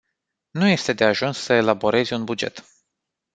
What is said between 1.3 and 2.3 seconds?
să elaborezi un